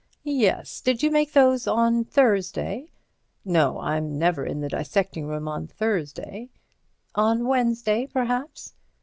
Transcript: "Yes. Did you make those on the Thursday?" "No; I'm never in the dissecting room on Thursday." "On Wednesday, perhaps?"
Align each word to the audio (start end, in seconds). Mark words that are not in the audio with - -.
"Yes. 0.23 0.81
Did 0.83 1.03
you 1.03 1.11
make 1.11 1.33
those 1.33 1.67
on 1.67 1.99
the 1.99 2.03
Thursday?" 2.05 2.89
"No; 3.45 3.77
I'm 3.79 4.17
never 4.17 4.43
in 4.43 4.59
the 4.61 4.67
dissecting 4.67 5.27
room 5.27 5.47
on 5.47 5.67
Thursday." 5.67 6.49
"On 7.13 7.45
Wednesday, 7.45 8.07
perhaps?" 8.07 8.73